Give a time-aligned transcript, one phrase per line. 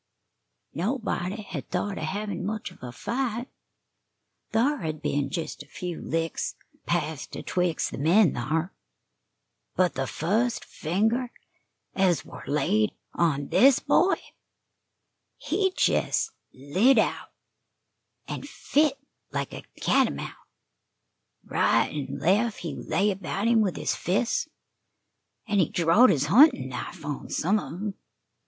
[0.73, 3.47] Nobody hed thought of hevin' much of a fight
[4.51, 6.55] thar hed been jes' a few licks
[6.87, 8.73] passed atwixt the men thar;
[9.75, 11.31] but the fust finger
[11.93, 14.19] ez war laid on this boy,
[15.37, 17.29] he jes' lit out,
[18.27, 18.97] an' fit
[19.31, 20.33] like a catamount.
[21.43, 24.49] Right an' lef' he lay about him with his fists,
[25.47, 27.93] an' he drawed his huntin' knife on some of 'em.